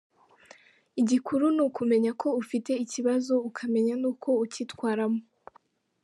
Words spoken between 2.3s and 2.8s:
ufite